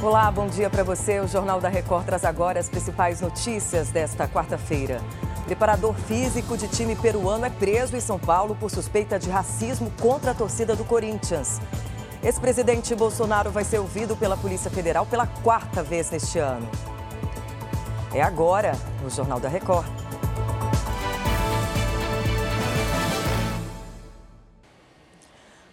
[0.00, 1.18] Olá, bom dia para você.
[1.18, 5.00] O Jornal da Record traz agora as principais notícias desta quarta-feira.
[5.44, 10.30] Preparador físico de time peruano é preso em São Paulo por suspeita de racismo contra
[10.30, 11.60] a torcida do Corinthians.
[12.22, 16.68] Ex-presidente Bolsonaro vai ser ouvido pela Polícia Federal pela quarta vez neste ano.
[18.14, 18.70] É agora,
[19.02, 19.88] no Jornal da Record.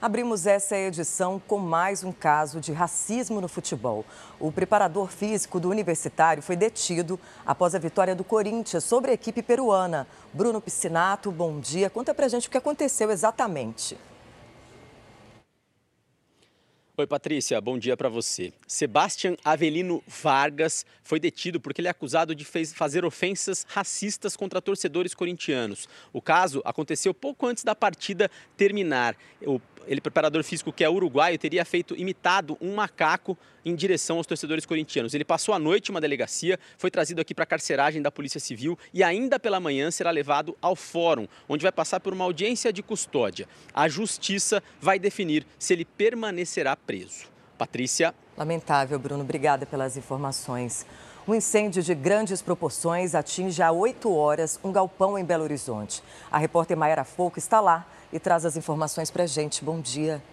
[0.02, 4.06] Abrimos essa edição com mais um caso de racismo no futebol.
[4.40, 9.42] O preparador físico do Universitário foi detido após a vitória do Corinthians sobre a equipe
[9.42, 10.06] peruana.
[10.34, 11.90] Bruno Piscinato, bom dia.
[11.90, 13.98] Conta pra gente o que aconteceu exatamente.
[16.98, 18.54] Oi, Patrícia, bom dia para você.
[18.66, 25.14] Sebastian Avelino Vargas foi detido porque ele é acusado de fazer ofensas racistas contra torcedores
[25.14, 25.90] corintianos.
[26.14, 29.14] O caso aconteceu pouco antes da partida terminar.
[29.42, 34.28] O ele preparador físico que é uruguaio teria feito imitado um macaco em direção aos
[34.28, 35.14] torcedores corintianos.
[35.14, 38.40] Ele passou a noite em uma delegacia, foi trazido aqui para a carceragem da Polícia
[38.40, 42.72] Civil e ainda pela manhã será levado ao fórum, onde vai passar por uma audiência
[42.72, 43.48] de custódia.
[43.74, 47.26] A justiça vai definir se ele permanecerá preso.
[47.58, 48.14] Patrícia.
[48.38, 49.24] Lamentável, Bruno.
[49.24, 50.86] Obrigada pelas informações.
[51.28, 56.04] Um incêndio de grandes proporções atinge há oito horas um galpão em Belo Horizonte.
[56.32, 59.62] A repórter Mayara Fouco está lá e traz as informações para a gente.
[59.62, 60.24] Bom dia.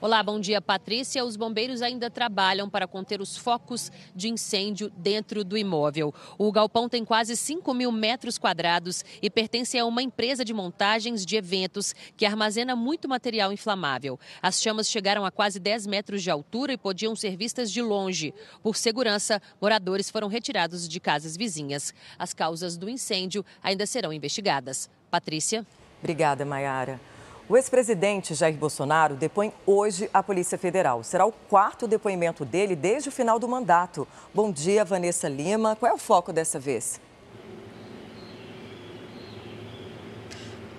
[0.00, 1.24] Olá, bom dia, Patrícia.
[1.24, 6.14] Os bombeiros ainda trabalham para conter os focos de incêndio dentro do imóvel.
[6.38, 11.26] O galpão tem quase 5 mil metros quadrados e pertence a uma empresa de montagens
[11.26, 14.20] de eventos que armazena muito material inflamável.
[14.40, 18.32] As chamas chegaram a quase 10 metros de altura e podiam ser vistas de longe.
[18.62, 21.92] Por segurança, moradores foram retirados de casas vizinhas.
[22.16, 24.88] As causas do incêndio ainda serão investigadas.
[25.12, 25.66] Patrícia.
[26.00, 26.98] Obrigada, Mayara.
[27.46, 31.04] O ex-presidente Jair Bolsonaro depõe hoje à Polícia Federal.
[31.04, 34.08] Será o quarto depoimento dele desde o final do mandato.
[34.32, 35.76] Bom dia, Vanessa Lima.
[35.76, 36.98] Qual é o foco dessa vez?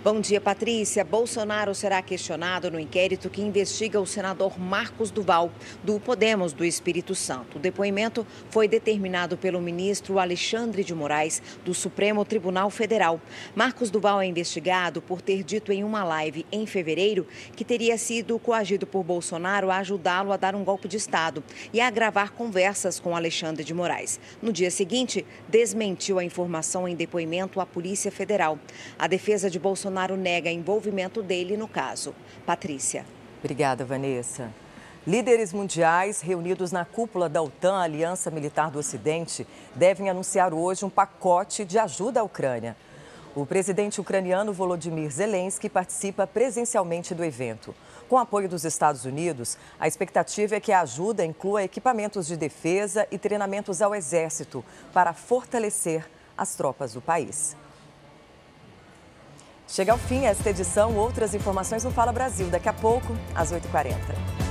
[0.03, 1.01] Bom dia, Patrícia.
[1.01, 5.49] Bolsonaro será questionado no inquérito que investiga o senador Marcos Duval,
[5.81, 7.55] do Podemos do Espírito Santo.
[7.55, 13.17] O depoimento foi determinado pelo ministro Alexandre de Moraes, do Supremo Tribunal Federal.
[13.55, 17.25] Marcos Duval é investigado por ter dito em uma live em fevereiro
[17.55, 21.41] que teria sido coagido por Bolsonaro a ajudá-lo a dar um golpe de Estado
[21.71, 24.19] e a gravar conversas com Alexandre de Moraes.
[24.41, 28.59] No dia seguinte, desmentiu a informação em depoimento à Polícia Federal.
[28.99, 32.15] A defesa de Bolsonaro Bolsonaro nega envolvimento dele no caso.
[32.47, 33.05] Patrícia.
[33.39, 34.51] Obrigada, Vanessa.
[35.05, 39.45] Líderes mundiais reunidos na cúpula da OTAN, Aliança Militar do Ocidente,
[39.75, 42.75] devem anunciar hoje um pacote de ajuda à Ucrânia.
[43.35, 47.75] O presidente ucraniano Volodymyr Zelensky participa presencialmente do evento.
[48.09, 53.07] Com apoio dos Estados Unidos, a expectativa é que a ajuda inclua equipamentos de defesa
[53.11, 57.55] e treinamentos ao exército para fortalecer as tropas do país.
[59.67, 60.95] Chega ao fim esta edição.
[60.95, 62.49] Outras informações no Fala Brasil.
[62.49, 64.42] Daqui a pouco, às 8h40.